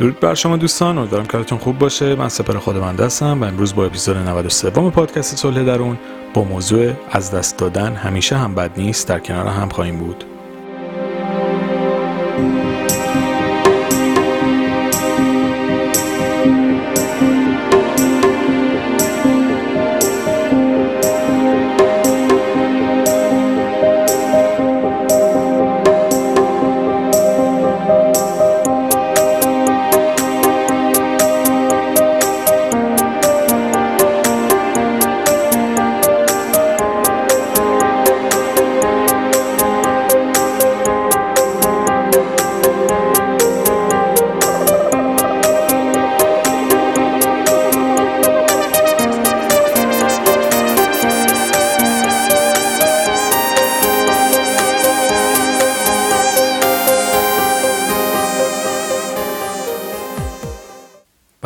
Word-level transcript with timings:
درود 0.00 0.20
بر 0.20 0.34
شما 0.34 0.56
دوستان 0.56 0.98
امیدوارم 0.98 1.26
کارتون 1.26 1.58
خوب 1.58 1.78
باشه. 1.78 2.14
من 2.14 2.28
سپر 2.28 2.58
خودمنده 2.58 3.04
هستم 3.04 3.42
و 3.42 3.44
امروز 3.44 3.74
با 3.74 3.84
اپیزود 3.84 4.16
93 4.16 4.70
پادکست 4.70 5.36
صلح 5.36 5.62
درون 5.62 5.98
با 6.34 6.44
موضوع 6.44 6.92
از 7.10 7.30
دست 7.30 7.58
دادن 7.58 7.94
همیشه 7.94 8.36
هم 8.36 8.54
بد 8.54 8.70
نیست 8.76 9.08
در 9.08 9.18
کنار 9.18 9.46
هم 9.46 9.68
خواهیم 9.68 9.98
بود. 9.98 10.24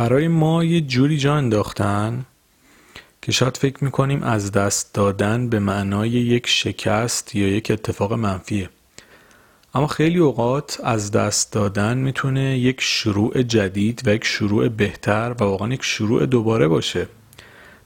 برای 0.04 0.28
ما 0.28 0.64
یه 0.64 0.80
جوری 0.80 1.18
جا 1.18 1.34
انداختن 1.34 2.24
که 3.22 3.32
شاید 3.32 3.56
فکر 3.56 3.84
می‌کنیم 3.84 4.22
از 4.22 4.52
دست 4.52 4.94
دادن 4.94 5.48
به 5.48 5.58
معنای 5.58 6.10
یک 6.10 6.46
شکست 6.46 7.34
یا 7.34 7.48
یک 7.48 7.70
اتفاق 7.70 8.12
منفیه. 8.12 8.68
اما 9.74 9.86
خیلی 9.86 10.18
اوقات 10.18 10.80
از 10.84 11.10
دست 11.10 11.52
دادن 11.52 11.98
می‌تونه 11.98 12.58
یک 12.58 12.80
شروع 12.80 13.42
جدید 13.42 14.02
و 14.06 14.14
یک 14.14 14.24
شروع 14.24 14.68
بهتر 14.68 15.34
و 15.40 15.44
واقعا 15.44 15.72
یک 15.72 15.82
شروع 15.82 16.26
دوباره 16.26 16.68
باشه. 16.68 17.08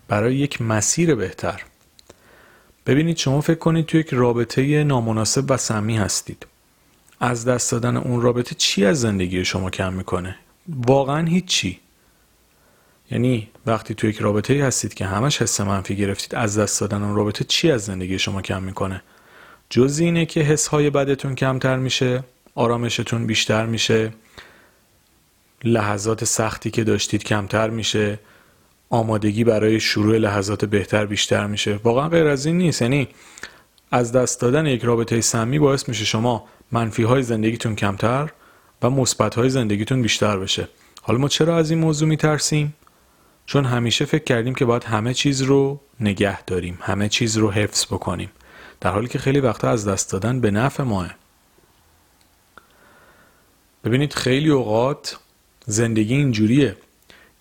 برای 0.08 0.36
یک 0.36 0.62
مسیر 0.62 1.14
بهتر. 1.14 1.62
ببینید 2.86 3.16
شما 3.16 3.40
فکر 3.40 3.58
کنید 3.58 3.86
تو 3.86 3.98
یک 3.98 4.08
رابطه 4.14 4.84
نامناسب 4.84 5.50
و 5.50 5.56
سمی 5.56 5.96
هستید. 5.96 6.46
از 7.20 7.44
دست 7.44 7.72
دادن 7.72 7.96
اون 7.96 8.20
رابطه 8.20 8.54
چی 8.54 8.84
از 8.84 9.00
زندگی 9.00 9.44
شما 9.44 9.70
کم 9.70 9.92
می‌کنه؟ 9.92 10.36
واقعا 10.68 11.26
هیچی. 11.26 11.80
یعنی 13.10 13.48
وقتی 13.66 13.94
تو 13.94 14.06
یک 14.06 14.18
رابطه 14.18 14.64
هستید 14.64 14.94
که 14.94 15.06
همش 15.06 15.42
حس 15.42 15.60
منفی 15.60 15.96
گرفتید 15.96 16.34
از 16.34 16.58
دست 16.58 16.80
دادن 16.80 17.02
اون 17.02 17.14
رابطه 17.14 17.44
چی 17.44 17.70
از 17.70 17.84
زندگی 17.84 18.18
شما 18.18 18.42
کم 18.42 18.62
می‌کنه؟ 18.62 19.02
جز 19.70 19.98
اینه 19.98 20.26
که 20.26 20.40
حس 20.40 20.66
های 20.66 20.90
بدتون 20.90 21.34
کمتر 21.34 21.76
میشه 21.76 22.24
آرامشتون 22.54 23.26
بیشتر 23.26 23.66
میشه 23.66 24.12
لحظات 25.64 26.24
سختی 26.24 26.70
که 26.70 26.84
داشتید 26.84 27.24
کمتر 27.24 27.70
میشه 27.70 28.18
آمادگی 28.90 29.44
برای 29.44 29.80
شروع 29.80 30.18
لحظات 30.18 30.64
بهتر 30.64 31.06
بیشتر 31.06 31.46
میشه. 31.46 31.80
واقعا 31.84 32.08
غیر 32.08 32.26
از 32.26 32.46
این 32.46 32.58
نیست. 32.58 32.82
یعنی 32.82 33.08
از 33.90 34.12
دست 34.12 34.40
دادن 34.40 34.66
یک 34.66 34.82
رابطه 34.82 35.20
سمی 35.20 35.58
باعث 35.58 35.88
میشه 35.88 36.04
شما 36.04 36.44
منفی 36.72 37.02
های 37.02 37.22
زندگیتون 37.22 37.76
کمتر 37.76 38.30
و 38.82 38.90
مثبت 38.90 39.34
های 39.34 39.50
زندگیتون 39.50 40.02
بیشتر 40.02 40.36
بشه. 40.36 40.68
حالا 41.02 41.18
ما 41.18 41.28
چرا 41.28 41.56
از 41.56 41.70
این 41.70 41.78
موضوع 41.78 42.08
میترسیم؟ 42.08 42.74
چون 43.48 43.64
همیشه 43.64 44.04
فکر 44.04 44.24
کردیم 44.24 44.54
که 44.54 44.64
باید 44.64 44.84
همه 44.84 45.14
چیز 45.14 45.42
رو 45.42 45.80
نگه 46.00 46.42
داریم 46.42 46.78
همه 46.80 47.08
چیز 47.08 47.36
رو 47.36 47.50
حفظ 47.50 47.86
بکنیم. 47.86 48.30
در 48.80 48.90
حالی 48.90 49.08
که 49.08 49.18
خیلی 49.18 49.40
وقتا 49.40 49.70
از 49.70 49.88
دست 49.88 50.12
دادن 50.12 50.40
به 50.40 50.50
نفع 50.50 50.82
ماه. 50.82 51.14
ببینید 53.84 54.12
خیلی 54.12 54.50
اوقات 54.50 55.18
زندگی 55.66 56.14
اینجوریه. 56.14 56.76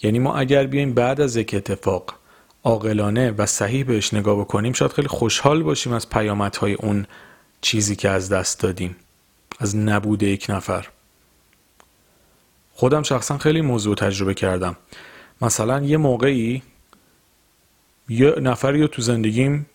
یعنی 0.04 0.20
ما 0.20 0.36
اگر 0.36 0.68
بیایم 0.68 0.94
بعد 0.94 1.22
از 1.22 1.36
یک 1.36 1.54
اتفاق 1.54 2.16
عاقلانه 2.64 3.32
و 3.32 3.46
صحیح 3.46 3.86
بهش 3.86 4.14
نگاه 4.14 4.40
بکنیم 4.40 4.74
شاید 4.74 4.92
خیلی 4.92 5.08
خوشحال 5.08 5.64
باشیم 5.64 5.94
از 5.94 6.10
پیامدهای 6.10 6.74
اون 6.74 7.06
چیزی 7.62 7.96
که 7.96 8.10
از 8.10 8.30
دست 8.30 8.60
دادیم 8.60 8.96
از 9.60 9.76
نبود 9.76 10.24
یک 10.24 10.46
نفر. 10.50 10.88
خودم 12.74 13.04
شخصا 13.04 13.38
خیلی 13.38 13.62
موضوع 13.62 13.96
تجربه 13.96 14.34
کردم. 14.34 14.76
مثلا 15.42 15.82
یه 15.82 15.98
موقعی 15.98 16.62
یه 18.10 18.36
نفری 18.42 18.82
رو 18.82 18.88
تو 18.88 19.02
زندگیم 19.02 19.66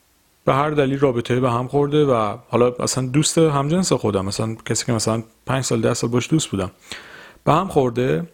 به 0.45 0.55
هر 0.55 0.71
دلیل 0.71 0.99
رابطه 0.99 1.41
به 1.41 1.51
هم 1.51 1.69
خورده 1.69 2.05
و 2.05 2.37
حالا 2.49 2.75
مثلا 2.79 3.07
دوست 3.07 3.39
همجنس 3.39 3.93
خودم 3.93 4.25
مثلا 4.25 4.55
کسی 4.55 4.87
که 4.87 4.93
مثلا 4.93 5.23
پنج 5.47 5.65
سال 5.65 5.81
ده 5.81 5.95
سال 5.95 6.11
باش 6.11 6.31
دوست 6.31 6.49
بودم 6.49 6.71
به 7.45 7.53
هم 7.53 7.69
خورده. 7.69 8.27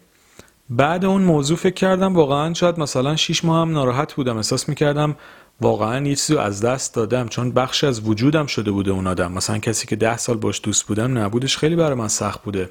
بعد 0.69 1.05
اون 1.05 1.21
موضوع 1.21 1.57
فکر 1.57 1.73
کردم 1.73 2.15
واقعا 2.15 2.53
شاید 2.53 2.79
مثلا 2.79 3.15
شیش 3.15 3.45
ماه 3.45 3.61
هم 3.61 3.71
ناراحت 3.71 4.13
بودم 4.13 4.37
احساس 4.37 4.69
می‌کردم 4.69 5.15
واقعا 5.61 6.07
یه 6.07 6.15
چیزی 6.15 6.37
از 6.37 6.61
دست 6.61 6.95
دادم 6.95 7.27
چون 7.27 7.51
بخشی 7.51 7.87
از 7.87 8.07
وجودم 8.07 8.45
شده 8.45 8.71
بوده 8.71 8.91
اون 8.91 9.07
آدم. 9.07 9.31
مثلا 9.31 9.57
کسی 9.57 9.87
که 9.87 9.95
ده 9.95 10.17
سال 10.17 10.37
باش 10.37 10.61
دوست 10.63 10.85
بودم 10.87 11.17
نبودش 11.17 11.57
خیلی 11.57 11.75
برای 11.75 11.93
من 11.95 12.07
سخت 12.07 12.43
بوده 12.43 12.69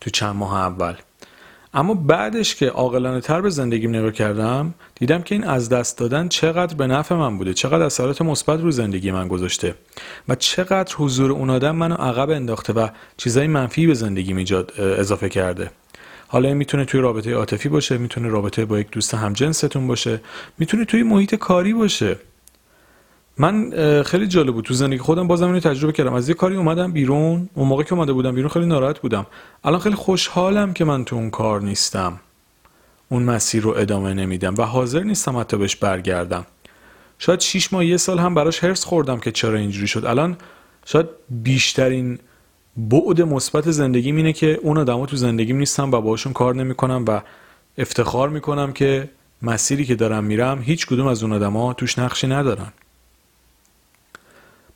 تو 0.00 0.10
چند 0.10 0.36
ماه 0.36 0.54
اول. 0.54 0.94
اما 1.74 1.94
بعدش 1.94 2.54
که 2.54 2.68
عاقلانه 2.68 3.20
تر 3.20 3.40
به 3.40 3.50
زندگیم 3.50 3.90
نگاه 3.90 4.12
کردم 4.12 4.74
دیدم 4.94 5.22
که 5.22 5.34
این 5.34 5.44
از 5.44 5.68
دست 5.68 5.98
دادن 5.98 6.28
چقدر 6.28 6.74
به 6.74 6.86
نفع 6.86 7.14
من 7.14 7.38
بوده 7.38 7.54
چقدر 7.54 7.84
اثرات 7.84 8.22
مثبت 8.22 8.60
رو 8.60 8.70
زندگی 8.70 9.10
من 9.10 9.28
گذاشته 9.28 9.74
و 10.28 10.34
چقدر 10.34 10.94
حضور 10.96 11.32
اون 11.32 11.50
آدم 11.50 11.76
منو 11.76 11.94
عقب 11.94 12.30
انداخته 12.30 12.72
و 12.72 12.88
چیزای 13.16 13.46
منفی 13.46 13.86
به 13.86 13.94
زندگی 13.94 14.34
ایجاد 14.34 14.72
اضافه 14.80 15.28
کرده. 15.28 15.70
حالا 16.28 16.48
این 16.48 16.56
می‌تونه 16.56 16.84
توی 16.84 17.00
رابطه 17.00 17.34
عاطفی 17.34 17.68
باشه 17.68 17.98
می‌تونه 17.98 18.28
رابطه 18.28 18.64
با 18.64 18.80
یک 18.80 18.90
دوست 18.90 19.14
همجنستون 19.14 19.86
باشه 19.86 20.20
می‌تونه 20.58 20.84
توی 20.84 21.02
محیط 21.02 21.34
کاری 21.34 21.74
باشه. 21.74 22.16
من 23.38 23.72
خیلی 24.02 24.26
جالب 24.26 24.54
بود 24.54 24.64
تو 24.64 24.74
زندگی 24.74 24.98
خودم 24.98 25.26
بازم 25.26 25.46
اینو 25.46 25.60
تجربه 25.60 25.92
کردم. 25.92 26.14
از 26.14 26.28
یه 26.28 26.34
کاری 26.34 26.56
اومدم 26.56 26.92
بیرون 26.92 27.48
اون 27.54 27.68
موقع 27.68 27.82
که 27.82 27.94
اومده 27.94 28.12
بودم 28.12 28.34
بیرون 28.34 28.50
خیلی 28.50 28.66
ناراحت 28.66 28.98
بودم. 28.98 29.26
الان 29.64 29.80
خیلی 29.80 29.94
خوشحالم 29.94 30.72
که 30.72 30.84
من 30.84 31.04
تو 31.04 31.16
اون 31.16 31.30
کار 31.30 31.62
نیستم. 31.62 32.20
اون 33.08 33.22
مسیر 33.22 33.62
رو 33.62 33.70
ادامه 33.70 34.14
نمیدم 34.14 34.54
و 34.58 34.62
حاضر 34.62 35.02
نیستم 35.02 35.36
حتی 35.36 35.56
بهش 35.56 35.76
برگردم. 35.76 36.46
شاید 37.18 37.40
شیش 37.40 37.72
ماه 37.72 37.86
یه 37.86 37.96
سال 37.96 38.18
هم 38.18 38.34
براش 38.34 38.64
هرس 38.64 38.84
خوردم 38.84 39.18
که 39.18 39.32
چرا 39.32 39.58
اینجوری 39.58 39.86
شد. 39.86 40.04
الان 40.04 40.36
شاید 40.84 41.06
بیشترین 41.30 42.18
بعد 42.76 43.22
مثبت 43.22 43.70
زندگیم 43.70 44.16
اینه 44.16 44.32
که 44.32 44.58
اون 44.62 44.78
آدما 44.78 45.06
تو 45.06 45.16
زندگیم 45.16 45.56
نیستم 45.56 45.90
و 45.90 46.00
باشون 46.00 46.32
کار 46.32 46.54
نمی‌کنم 46.54 47.04
و 47.08 47.20
افتخار 47.78 48.28
می‌کنم 48.28 48.72
که 48.72 49.10
مسیری 49.42 49.84
که 49.84 49.94
دارم 49.94 50.24
میرم 50.24 50.62
هیچ 50.62 50.86
کدوم 50.86 51.06
از 51.06 51.22
اون 51.22 51.32
آدما 51.32 51.72
توش 51.72 51.98
نقشی 51.98 52.26
ندارن. 52.26 52.72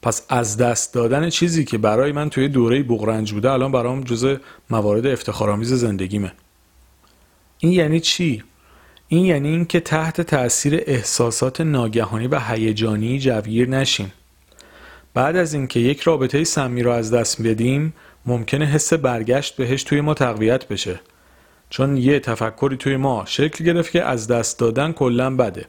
پس 0.03 0.27
از 0.29 0.57
دست 0.57 0.95
دادن 0.95 1.31
چیزی 1.31 1.65
که 1.65 1.79
برای 1.79 2.13
من 2.13 2.31
توی 2.31 2.49
دوره 2.49 2.83
بغرنج 2.83 3.33
بوده 3.33 3.51
الان 3.51 3.73
برام 3.73 4.05
جزء 4.05 4.37
موارد 4.71 5.07
افتخارآمیز 5.07 5.73
زندگیمه. 5.73 6.33
این 7.59 7.73
یعنی 7.73 8.01
چی؟ 8.01 8.43
این 9.09 9.25
یعنی 9.25 9.49
اینکه 9.49 9.81
تحت 9.81 10.21
تاثیر 10.21 10.83
احساسات 10.87 11.61
ناگهانی 11.61 12.27
و 12.27 12.41
هیجانی 12.41 13.19
جوگیر 13.19 13.69
نشیم. 13.69 14.13
بعد 15.15 15.37
از 15.37 15.55
اینکه 15.55 15.81
یک 15.81 16.01
رابطه 16.01 16.45
سمی 16.45 16.83
رو 16.83 16.91
از 16.91 17.11
دست 17.11 17.43
بدیم 17.43 17.93
ممکنه 18.27 18.65
حس 18.65 18.93
برگشت 18.93 19.57
بهش 19.57 19.83
توی 19.83 20.01
ما 20.01 20.15
تقویت 20.15 20.69
بشه. 20.69 21.01
چون 21.71 21.97
یه 21.97 22.21
تفکری 22.21 22.77
توی 22.77 22.97
ما 22.97 23.25
شکل 23.27 23.65
گرفت 23.65 23.93
که 23.93 24.05
از 24.05 24.27
دست 24.27 24.59
دادن 24.59 24.93
کلا 24.93 25.37
بده. 25.37 25.67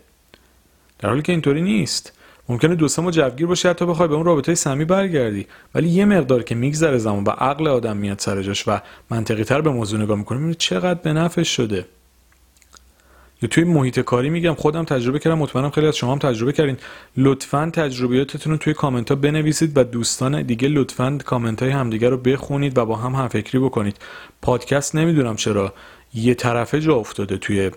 در 1.00 1.10
حالی 1.10 1.22
که 1.22 1.32
اینطوری 1.32 1.62
نیست. 1.62 2.19
ممکنه 2.50 2.76
دو 2.76 2.88
سه 2.88 3.02
ماه 3.02 3.12
جوگیر 3.12 3.48
باشه 3.48 3.70
حتی 3.70 3.86
بخوای 3.86 4.08
به 4.08 4.16
اون 4.16 4.26
رابطه 4.26 4.56
سمی 4.56 4.86
برگردی. 4.86 5.48
ولی 5.76 5.90
یه 5.90 6.06
مقدار 6.06 6.44
که 6.44 6.56
میگذره 6.56 6.98
زمان 6.98 7.24
و 7.24 7.30
عقل 7.30 7.68
آدم 7.68 7.98
میاد 7.98 8.20
سر 8.20 8.42
جاش 8.42 8.68
و 8.68 8.80
منطقی 9.10 9.44
تر 9.44 9.62
به 9.62 9.70
موضوع 9.70 10.00
نگاه 10.00 10.18
می‌کنه 10.18 10.54
چقدر 10.54 11.14
به 11.14 11.44
شده. 11.44 11.86
یا 13.42 13.50
توی 13.50 13.64
محیط 13.64 14.00
کاری 14.00 14.30
میگم 14.30 14.54
خودم 14.54 14.84
تجربه 14.84 15.20
کردم 15.20 15.38
مطمئنم 15.38 15.70
خیلی 15.70 15.88
از 15.88 15.98
شما 15.98 16.12
هم 16.12 16.20
تجربه 16.20 16.52
کردین. 16.52 16.78
لطفا 17.18 17.70
تجربیاتتون 17.74 18.52
رو 18.52 18.58
توی 18.58 18.74
کامنت 18.74 19.10
ها 19.10 19.16
بنویسید 19.16 19.78
و 19.78 19.84
دوستان 19.84 20.42
دیگه 20.42 20.68
لطفا 20.68 21.18
کامنت 21.26 21.64
های 21.64 21.72
همدیگه 21.72 22.10
رو 22.10 22.18
بخونید 22.18 22.78
و 22.78 22.86
با 22.86 22.96
هم 22.96 23.16
هم 23.16 23.28
فکری 23.28 23.60
بکنید. 23.60 23.98
پادکست 24.42 24.96
نمی‌دونم 24.96 25.36
چرا 25.36 25.74
یه 26.14 26.34
طرفه 26.34 26.82
جا 26.82 26.96
افتاده 26.96 27.38
توی 27.38 27.72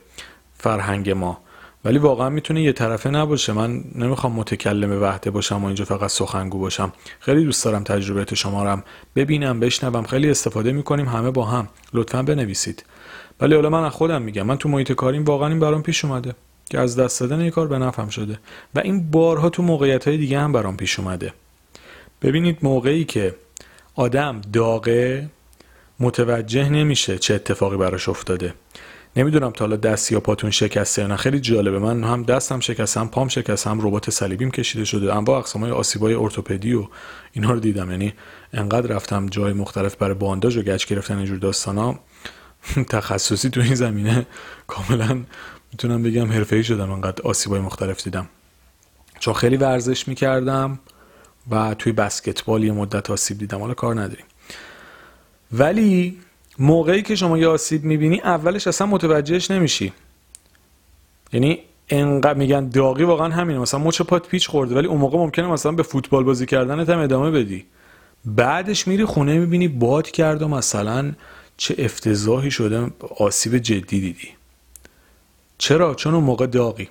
فرهنگ 0.54 1.10
ما. 1.10 1.40
ولی 1.84 1.98
واقعا 1.98 2.28
می‌تونه 2.28 2.62
یه 2.62 2.72
طرفه 2.72 3.10
نباشه. 3.10 3.52
من 3.52 3.84
نمی‌خوام 3.94 4.32
متکلم 4.32 5.02
وحده 5.02 5.30
باشم 5.30 5.62
و 5.62 5.66
اینجا 5.66 5.84
فقط 5.84 6.10
سخنگو 6.10 6.58
باشم. 6.58 6.92
خیلی 7.20 7.44
دوست 7.44 7.64
دارم 7.64 7.84
تجربیات 7.84 8.34
شما 8.34 8.64
رو 8.64 8.82
ببینم 9.16 9.60
بشنوم. 9.60 10.02
خیلی 10.02 10.30
استفاده 10.30 10.72
می‌کنیم 10.72 11.08
همه 11.08 11.30
با 11.30 11.44
هم. 11.44 11.68
لطفا 11.94 12.22
بنویسید. 12.22 12.84
ولی 13.40 13.54
حالا 13.54 13.70
من 13.70 13.84
از 13.84 13.92
خودم 13.92 14.22
میگم. 14.22 14.42
من 14.42 14.56
تو 14.56 14.68
محیط 14.68 14.92
کاریم 14.92 15.24
واقعا 15.24 15.48
این 15.48 15.60
برام 15.60 15.82
پیش 15.82 16.04
اومده 16.04 16.34
که 16.70 16.78
از 16.78 16.96
دست 16.96 17.20
دادن 17.20 17.40
یه 17.40 17.50
کار 17.50 17.68
به 17.68 17.78
نفعم 17.78 18.08
شده. 18.08 18.38
و 18.74 18.78
این 18.78 19.10
بارها 19.10 19.50
تو 19.50 19.62
موقعیت 19.62 20.08
های 20.08 20.16
دیگه 20.16 20.38
هم 20.38 20.52
برام 20.52 20.76
پیش 20.76 20.98
اومده. 20.98 21.32
ببینید 22.22 22.58
موقعی 22.62 23.04
که 23.04 23.34
آدم 23.94 24.40
داغه 24.52 25.30
متوجه 26.00 26.68
نمیشه 26.68 27.18
چه 27.18 27.34
اتفاقی 27.34 27.76
براش 27.76 28.08
افتاده. 28.08 28.54
نمی‌دونم 29.16 29.50
تا 29.50 29.64
حالا 29.64 29.76
دست 29.76 30.12
یا 30.12 30.20
پاتون 30.20 30.50
شکسته 30.50 31.02
یا 31.02 31.08
نه. 31.08 31.16
خیلی 31.16 31.40
جالبه. 31.40 31.78
من 31.78 32.04
هم 32.04 32.22
دستم 32.22 32.60
شکسته 32.60 33.00
هم 33.00 33.08
پام 33.08 33.28
شکسته 33.28 33.70
هم 33.70 33.86
ربات 33.86 34.10
صلیبیم 34.10 34.50
کشیده 34.50 34.84
شده. 34.84 35.14
انواع 35.14 35.38
اقسام 35.38 35.62
های 35.62 35.70
آسیبای 35.72 36.14
ارتوپدی 36.14 36.74
و 36.74 36.88
اینها 37.32 37.52
رو 37.52 37.60
دیدم. 37.60 37.90
یعنی 37.90 38.12
انقدر 38.52 38.86
رفتم 38.86 39.26
جای 39.26 39.52
مختلف 39.52 39.96
برای 39.96 40.14
بانداژ 40.14 40.56
و 40.56 40.62
گچ 40.62 40.86
گرفتن 40.86 41.16
اینجور 41.16 41.38
داستانا. 41.38 41.98
تخصصی 42.90 43.50
تو 43.50 43.60
این 43.60 43.74
زمینه 43.74 44.26
کاملا 44.66 45.24
می‌تونم 45.72 46.02
بگم 46.02 46.32
حرفه‌ای 46.32 46.64
شدم. 46.64 46.90
انقدر 46.90 47.22
آسیبای 47.22 47.60
مختلف 47.60 48.04
دیدم. 48.04 48.28
چون 49.18 49.34
خیلی 49.34 49.56
ورزش 49.56 50.08
می‌کردم 50.08 50.78
و 51.50 51.74
توی 51.74 51.92
بسکتبال 51.92 52.64
یه 52.64 52.72
مدت 52.72 53.10
آسیب 53.10 53.38
دیدم. 53.38 53.60
حالا 53.60 53.74
کار 53.74 54.00
نداریم. 54.00 54.24
ولی 55.52 56.18
موقعی 56.58 57.02
که 57.02 57.14
شما 57.14 57.38
یه 57.38 57.48
آسیب 57.48 57.84
می‌بینی 57.84 58.20
اولش 58.20 58.66
اصلا 58.66 58.86
متوجهش 58.86 59.50
نمیشی. 59.50 59.92
یعنی 61.32 61.58
انقدر 61.88 62.38
میگن 62.38 62.68
داغی 62.68 63.04
واقعا 63.04 63.28
همینه. 63.28 63.58
مثلا 63.58 63.80
مچ 63.80 64.02
پات 64.02 64.28
پیچ 64.28 64.48
خورده 64.48 64.74
ولی 64.74 64.86
اون 64.86 64.98
موقع 64.98 65.18
ممکنه 65.18 65.46
مثلا 65.46 65.72
به 65.72 65.82
فوتبال 65.82 66.24
بازی 66.24 66.46
کردنت 66.46 66.88
هم 66.88 66.98
ادامه 66.98 67.30
بدی. 67.30 67.64
بعدش 68.24 68.88
میری 68.88 69.04
خونه 69.04 69.38
می‌بینی 69.38 69.68
باد 69.68 70.10
کرد 70.10 70.42
و 70.42 70.48
مثلا 70.48 71.12
چه 71.56 71.74
افتضاحی 71.78 72.50
شده 72.50 72.90
آسیب 73.18 73.58
جدی 73.58 74.00
دیدی. 74.00 74.28
چرا؟ 75.58 75.94
چون 75.94 76.14
اون 76.14 76.24
موقع 76.24 76.46
داغی. 76.46 76.88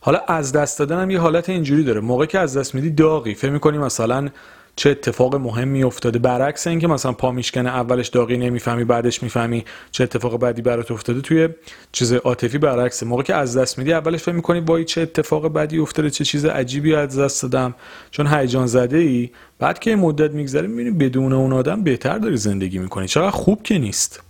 حالا 0.00 0.18
از 0.18 0.52
دست 0.52 0.78
دادن 0.78 1.02
هم 1.02 1.10
یه 1.10 1.18
حالت 1.18 1.48
اینجوری 1.48 1.84
داره. 1.84 2.00
موقع 2.00 2.26
که 2.26 2.38
از 2.38 2.56
دست 2.56 2.74
میدی 2.74 2.90
داغی. 2.90 3.34
فکر 3.34 3.50
می‌کنی 3.50 3.78
مثلا 3.78 4.28
چه 4.76 4.90
اتفاق 4.90 5.34
مهمی 5.34 5.82
افتاده. 5.82 6.18
برعکس 6.18 6.66
اینکه 6.66 6.86
مثلا 6.86 7.12
پا 7.12 7.32
میشکنه 7.32 7.70
اولش 7.70 8.08
داغی 8.08 8.36
نمی‌فهمی 8.36 8.84
بعدش 8.84 9.22
می‌فهمی 9.22 9.64
چه 9.90 10.04
اتفاق 10.04 10.38
بعدی 10.38 10.62
برات 10.62 10.90
افتاده. 10.90 11.20
توی 11.20 11.48
چیز 11.92 12.12
عاطفی 12.12 12.58
برعکسه. 12.58 13.06
موقع 13.06 13.22
که 13.22 13.34
از 13.34 13.56
دست 13.56 13.78
میدی 13.78 13.92
اولش 13.92 14.22
فکر 14.22 14.34
می‌کنی 14.34 14.60
وای 14.60 14.84
چه 14.84 15.00
اتفاق 15.00 15.48
بعدی 15.48 15.78
افتاده 15.78 16.10
چه 16.10 16.24
چیز 16.24 16.44
عجیبی 16.44 16.94
از 16.94 17.18
دست 17.18 17.42
دادم. 17.42 17.74
چون 18.10 18.26
هیجان 18.26 18.66
زده 18.66 18.96
ای 18.96 19.30
بعد 19.58 19.78
که 19.78 19.96
مدت 19.96 20.30
میگذره 20.30 20.66
می‌بینی 20.66 20.90
بدون 20.90 21.32
اون 21.32 21.52
آدم 21.52 21.82
بهتر 21.82 22.18
داری 22.18 22.36
زندگی 22.36 22.78
می‌کنی. 22.78 23.08
چقدر 23.08 23.30
خوب 23.30 23.62
که 23.62 23.78
نیست. 23.78 24.22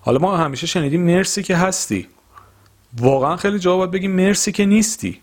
حالا 0.00 0.18
ما 0.18 0.36
همیشه 0.36 0.66
شنیدیم 0.66 1.02
مرسی 1.02 1.42
که 1.42 1.56
هستی. 1.56 2.06
واقعا 2.98 3.36
خیلی 3.36 3.58
جواب 3.58 3.92
بگیم 3.92 4.10
مرسی 4.10 4.52
که 4.52 4.66
نیستی. 4.66 5.20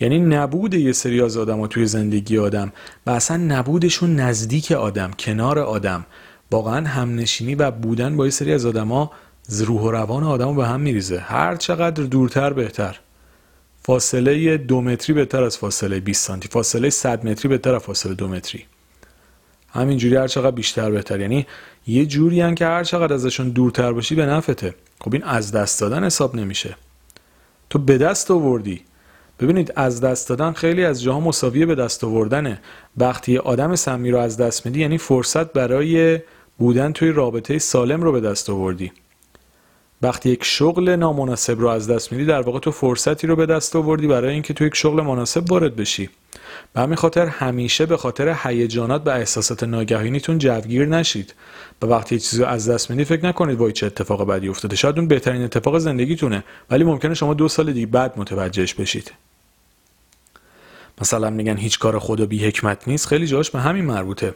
یعنی 0.00 0.18
نبود 0.18 0.74
یه 0.74 0.92
سری 0.92 1.22
از 1.22 1.36
آدم 1.36 1.66
توی 1.66 1.86
زندگی 1.86 2.38
آدم 2.38 2.72
و 3.06 3.10
اصلا 3.10 3.36
نبودشون 3.36 4.16
نزدیک 4.16 4.72
آدم 4.72 5.10
کنار 5.18 5.58
آدم. 5.58 6.06
واقعا 6.50 6.86
همنشینی 6.86 7.54
و 7.54 7.70
بودن 7.70 8.16
با 8.16 8.24
یه 8.24 8.30
سری 8.30 8.52
از 8.52 8.66
آدما 8.66 9.10
روح 9.48 9.82
و 9.82 9.90
روان 9.90 10.24
آدم 10.24 10.56
به 10.56 10.66
هم 10.66 10.80
میریزه. 10.80 11.18
هر 11.18 11.56
چقدر 11.56 12.02
دورتر 12.02 12.52
بهتر. 12.52 13.00
فاصله 13.82 14.56
دو 14.56 14.80
متری 14.80 15.14
بهتر 15.14 15.42
از 15.42 15.58
فاصله 15.58 16.00
20 16.00 16.26
سانتی. 16.26 16.48
فاصله 16.48 16.90
100 16.90 17.26
متری 17.26 17.48
بهتر 17.48 17.74
از 17.74 17.82
فاصله 17.82 18.14
دو 18.14 18.28
متری. 18.28 18.64
همینجوری 19.68 20.16
هر 20.16 20.28
چقدر 20.28 20.50
بیشتر 20.50 20.90
بهتر. 20.90 21.20
یعنی 21.20 21.46
یه 21.86 22.06
جوری 22.06 22.40
هم 22.40 22.54
که 22.54 22.66
هر 22.66 22.84
چقدر 22.84 23.14
ازشون 23.14 23.48
دورتر 23.48 23.92
باشی 23.92 24.14
به 24.14 24.26
نفته 24.26 24.74
خب 25.00 25.14
این 25.14 25.24
از 25.24 25.52
دست 25.52 25.80
دادن 25.80 26.04
حساب 26.04 26.36
نمیشه. 26.36 26.76
تو 27.70 27.78
به 27.78 27.98
دست 27.98 28.30
آوردی. 28.30 28.82
ببینید 29.40 29.72
از 29.76 30.00
دست 30.00 30.28
دادن 30.28 30.52
خیلی 30.52 30.84
از 30.84 31.02
جاها 31.02 31.20
مساویه 31.20 31.66
به 31.66 31.74
دست 31.74 32.04
آوردنه. 32.04 32.60
وقتی 32.96 33.38
آدم 33.38 33.74
سمی 33.74 34.10
رو 34.10 34.18
از 34.18 34.36
دست 34.36 34.66
میدی 34.66 34.80
یعنی 34.80 34.98
فرصت 34.98 35.52
برای 35.52 36.20
بودن 36.58 36.92
توی 36.92 37.12
رابطه 37.12 37.58
سالم 37.58 38.02
رو 38.02 38.12
به 38.12 38.20
دست 38.20 38.50
آوردی. 38.50 38.92
وقتی 40.02 40.30
یک 40.30 40.44
شغل 40.44 40.96
نامناسب 40.96 41.60
رو 41.60 41.68
از 41.68 41.90
دست 41.90 42.12
میدی 42.12 42.24
در 42.24 42.40
واقع 42.40 42.58
تو 42.58 42.70
فرصتی 42.70 43.26
رو 43.26 43.36
به 43.36 43.46
دست 43.46 43.76
آوردی 43.76 44.06
برای 44.06 44.32
اینکه 44.32 44.54
تو 44.54 44.64
یک 44.64 44.74
شغل 44.74 45.02
مناسب 45.02 45.50
وارد 45.50 45.76
بشی. 45.76 46.10
به 46.72 46.80
همین 46.80 46.96
خاطر 46.96 47.26
همیشه 47.26 47.86
به 47.86 47.96
خاطر 47.96 48.36
هیجانات 48.42 49.02
و 49.06 49.10
احساسات 49.10 49.62
ناگهانیتون 49.62 50.38
جوگیر 50.38 50.86
نشید. 50.86 51.34
و 51.82 51.86
وقتی 51.86 52.14
یه 52.14 52.18
چیزی 52.18 52.42
رو 52.42 52.48
از 52.48 52.68
دست 52.68 52.90
میدی 52.90 53.04
فکر 53.04 53.26
نکنید 53.26 53.58
وای 53.58 53.72
چه 53.72 53.86
اتفاق 53.86 54.26
بدی 54.26 54.48
افتاده. 54.48 54.76
شاید 54.76 54.98
اون 54.98 55.08
بهترین 55.08 55.42
اتفاق 55.42 55.78
زندگیتونه 55.78 56.44
ولی 56.70 56.84
ممکنه 56.84 57.14
شما 57.14 57.34
دو 57.34 57.48
سال 57.48 57.72
دیگه 57.72 57.86
بعد 57.86 58.18
متوجهش 58.18 58.74
بشید. 58.74 59.12
مثلا 61.00 61.30
میگن 61.30 61.56
هیچ 61.56 61.78
کار 61.78 61.98
خدا 61.98 62.26
بی 62.26 62.46
حکمت 62.46 62.88
نیست 62.88 63.06
خیلی 63.06 63.26
جاش 63.26 63.50
به 63.50 63.60
همین 63.60 63.84
مربوطه. 63.84 64.34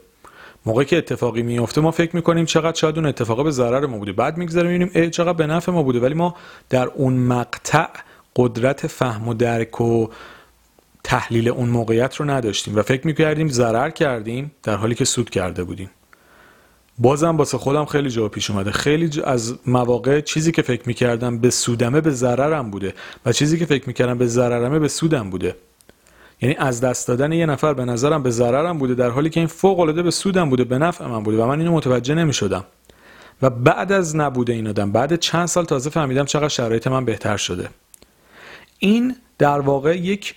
موقعی 0.67 0.85
که 0.85 0.99
اتفاقی 0.99 1.43
میفته 1.43 1.81
ما 1.81 1.91
فکر 1.91 2.17
می‌کنیم 2.17 2.45
چقدر 2.45 2.77
شاید 2.77 2.97
اون 2.97 3.07
اتفاق 3.07 3.45
به 3.45 3.51
ضرر 3.51 3.87
ما 3.87 3.99
بوده. 3.99 4.13
بعد 4.13 4.37
میگذره 4.37 4.69
می‌بینیم 4.69 5.11
چقدر 5.11 5.33
به 5.33 5.47
نفع 5.47 5.73
ما 5.73 5.83
بوده. 5.83 6.01
ولی 6.01 6.15
ما 6.15 6.35
در 6.69 6.87
اون 6.87 7.13
مقطع 7.13 7.87
قدرت 8.37 8.87
فهم 8.87 9.29
و 9.29 9.35
درک 9.35 9.81
و 9.81 10.07
تحلیل 11.05 11.49
اون 11.49 11.69
موقعیت 11.69 12.17
رو 12.17 12.31
نداشتیم 12.31 12.77
و 12.77 12.83
فکر 12.83 13.07
می‌کردیم 13.07 13.49
ضرر 13.49 13.91
کردیم 13.91 14.51
در 14.63 14.77
حالی 14.77 14.95
که 14.95 15.05
سود 15.05 15.31
کرده 15.31 15.65
بودیم. 15.65 15.91
بازم 16.99 17.37
واسه 17.37 17.59
خودم 17.59 17.85
خیلی 17.85 18.11
جا 18.11 18.29
پیش 18.29 18.51
اومده. 18.51 18.71
خیلی 18.71 19.11
از 19.25 19.55
مواقع 19.67 20.21
چیزی 20.21 20.53
که 20.53 20.63
فکر 20.63 20.83
می‌کردم 20.87 21.39
به 21.39 21.51
سودمه 21.51 22.01
به 22.01 22.11
ضررم 22.11 22.71
بوده 22.71 22.95
و 23.27 23.33
چیزی 23.33 23.59
که 23.59 23.67
فکر 23.67 23.85
می‌کردم 23.87 24.19
به 24.19 24.27
ضررمه 24.27 24.79
به 24.79 24.89
سودم 24.89 25.31
بوده. 25.31 25.57
یعنی 26.43 26.55
از 26.59 26.81
دست 26.81 27.09
دادن 27.09 27.33
یه 27.33 27.47
نفر 27.47 27.75
به 27.75 27.85
نظرم 27.85 28.23
به 28.23 28.31
ضررم 28.31 28.79
بوده 28.79 28.95
در 28.95 29.11
حالی 29.11 29.31
که 29.31 29.41
این 29.41 29.47
فوق 29.47 29.81
العاده 29.81 30.03
به 30.03 30.11
سودم 30.11 30.51
بوده 30.51 30.65
به 30.65 30.79
نفع 30.79 31.07
من 31.07 31.23
بوده 31.23 31.43
و 31.43 31.47
من 31.47 31.61
اینو 31.61 31.73
متوجه 31.73 32.15
نمی‌شدم. 32.15 32.65
و 33.43 33.51
بعد 33.51 33.93
از 33.93 34.17
نبوده 34.17 34.53
این 34.53 34.69
آدم 34.69 34.93
بعد 34.93 35.17
چند 35.17 35.47
سال 35.47 35.65
تازه 35.65 35.91
فهمیدم 35.91 36.25
چقدر 36.25 36.49
شرایط 36.49 36.87
من 36.87 37.05
بهتر 37.05 37.37
شده. 37.37 37.69
این 38.79 39.17
در 39.39 39.61
واقع 39.61 39.97
یک 39.99 40.35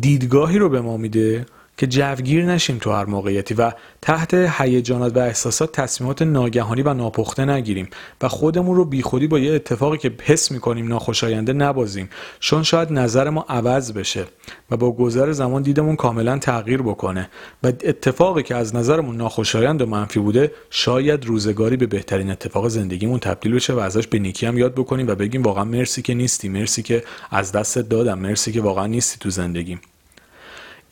دیدگاهی 0.00 0.58
رو 0.58 0.68
به 0.68 0.80
ما 0.80 0.96
میده 0.96 1.46
که 1.76 1.86
جوگیر 1.86 2.44
نشیم 2.44 2.78
تو 2.78 2.92
هر 2.92 3.04
موقعیتی 3.04 3.54
و 3.54 3.72
تحت 4.02 4.34
هیجانات 4.34 5.16
و 5.16 5.18
احساسات 5.18 5.72
تصمیمات 5.72 6.22
ناگهانی 6.22 6.82
و 6.82 6.94
ناپخته 6.94 7.44
نگیریم 7.44 7.88
و 8.22 8.28
خودمون 8.28 8.76
رو 8.76 8.84
بیخودی 8.84 9.26
با 9.26 9.38
یه 9.38 9.52
اتفاقی 9.52 9.98
که 9.98 10.12
حس 10.22 10.50
می‌کنیم 10.50 10.88
ناخوشاینده 10.88 11.52
نبازیم. 11.52 12.08
چون 12.40 12.62
شاید 12.62 12.92
نظر 12.92 13.30
ما 13.30 13.44
عوض 13.48 13.92
بشه 13.92 14.24
و 14.70 14.76
با 14.76 14.92
گذر 14.92 15.32
زمان 15.32 15.62
دیدمون 15.62 15.96
کاملا 15.96 16.38
تغییر 16.38 16.82
بکنه 16.82 17.28
و 17.62 17.66
اتفاقی 17.66 18.42
که 18.42 18.54
از 18.56 18.74
نظرمون 18.74 19.16
ناخوشایند 19.16 19.82
و 19.82 19.86
منفی 19.86 20.20
بوده 20.20 20.52
شاید 20.70 21.26
روزگاری 21.26 21.76
به 21.76 21.86
بهترین 21.86 22.30
اتفاق 22.30 22.68
زندگیمون 22.68 23.18
تبدیل 23.18 23.54
بشه 23.54 23.72
و 23.72 23.78
ازش 23.78 24.06
به 24.06 24.18
نیکی 24.18 24.46
هم 24.46 24.58
یاد 24.58 24.74
بکنیم 24.74 25.08
و 25.08 25.14
بگیم 25.14 25.42
واقعا 25.42 25.64
مرسی 25.64 26.02
که 26.02 26.14
نیستی 26.14 26.48
مرسی 26.48 26.82
که 26.82 27.04
از 27.30 27.52
دست 27.52 27.78
دادم 27.78 28.18
مرسی 28.18 28.52
که 28.52 28.60
واقعا 28.60 28.86
نیستی 28.86 29.18
تو 29.20 29.30
زندگیم. 29.30 29.80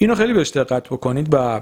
اینو 0.02 0.14
خیلی 0.14 0.32
بهش 0.32 0.50
دقت 0.50 0.88
بکنید 0.88 1.28
و 1.34 1.60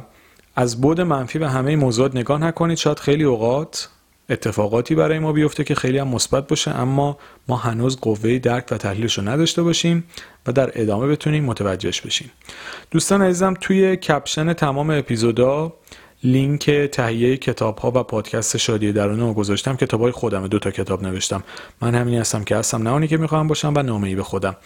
از 0.56 0.80
بود 0.80 1.00
منفی 1.00 1.38
به 1.38 1.50
همه 1.50 1.76
موضوعات 1.76 2.16
نگاه 2.16 2.38
نکنید. 2.40 2.78
شاید 2.78 2.98
خیلی 2.98 3.24
اوقات 3.24 3.88
اتفاقاتی 4.30 4.94
برای 4.94 5.18
ما 5.18 5.32
بیفته 5.32 5.64
که 5.64 5.74
خیلی 5.74 5.98
هم 5.98 6.08
مثبت 6.08 6.46
باشه 6.46 6.70
اما 6.70 7.18
ما 7.48 7.56
هنوز 7.56 8.00
قوه 8.00 8.38
درک 8.38 8.64
و 8.70 8.76
تحلیلش 8.76 9.18
رو 9.18 9.28
نداشته 9.28 9.62
باشیم 9.62 10.04
و 10.46 10.52
در 10.52 10.70
ادامه 10.74 11.06
بتونیم 11.06 11.44
متوجهش 11.44 12.00
بشیم. 12.00 12.30
دوستان 12.90 13.22
عزیزم 13.22 13.54
توی 13.60 13.96
caption 13.96 14.52
تمام 14.52 14.90
اپیزودا 14.90 15.72
لینک 16.24 16.70
تهیه 16.70 17.36
کتاب 17.36 17.78
ها 17.78 17.92
و 17.94 18.02
پادکست 18.02 18.56
شادی 18.56 18.92
درونه 18.92 19.22
رو 19.22 19.32
گذاشتم. 19.34 19.76
کتاب 19.76 20.00
های 20.00 20.12
خودم 20.12 20.46
دو 20.46 20.58
تا 20.58 20.70
کتاب 20.70 21.02
نوشتم. 21.02 21.42
من 21.82 21.94
همینی 21.94 22.18
هستم 22.18 22.44
که 22.44 22.56
هستم. 22.56 22.88
نه 22.88 23.06
که 23.06 23.16
می‌خوام 23.16 23.48
باشم 23.48 23.72
و 23.76 23.82
نامه 23.82 24.08
ای 24.08 24.14
به 24.14 24.22
خودم. 24.22 24.56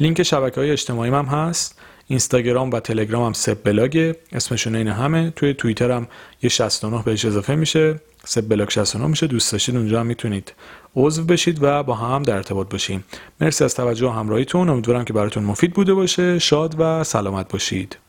لینک 0.00 0.22
شبکه 0.22 0.60
های 0.60 0.70
اجتماعی 0.70 1.10
هم 1.10 1.24
هست. 1.24 1.80
اینستاگرام 2.06 2.70
و 2.70 2.80
تلگرام 2.80 3.26
هم 3.26 3.32
سب 3.32 3.62
بلاگ 3.64 4.14
اسمشون 4.32 4.76
این 4.76 4.88
همه. 4.88 5.30
توی 5.30 5.54
توییتر 5.54 5.90
هم 5.90 6.06
یه 6.42 6.48
69 6.48 7.02
بهش 7.02 7.24
اضافه 7.24 7.54
میشه. 7.54 8.00
سب 8.24 8.48
بلاگ 8.48 8.70
69 8.70 9.06
میشه. 9.06 9.26
دوست 9.26 9.52
داشتید 9.52 9.76
اونجا 9.76 10.00
هم 10.00 10.06
می‌تونید 10.06 10.52
عضو 10.96 11.24
بشید 11.24 11.58
و 11.62 11.82
با 11.82 11.94
هم 11.94 12.22
در 12.22 12.36
ارتباط 12.36 12.68
باشیم. 12.68 13.04
مرسی 13.40 13.64
از 13.64 13.74
توجه 13.74 14.06
و 14.06 14.10
همراهیتون. 14.10 14.68
امیدوارم 14.68 15.04
که 15.04 15.12
براتون 15.12 15.44
مفید 15.44 15.72
بوده 15.72 15.94
باشه. 15.94 16.38
شاد 16.38 16.74
و 16.78 17.04
سلامت 17.04 17.52
باشید. 17.52 18.03